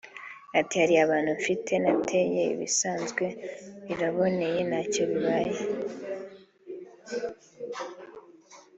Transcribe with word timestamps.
Ati 0.59 0.75
“Hari 0.81 0.95
ahantu 1.03 1.31
mfite 1.39 1.71
nateye 1.83 2.41
ibisanzwe 2.53 3.23
biraboneye 3.85 4.59
ntacyo 4.69 5.03
bibaye 5.09 5.61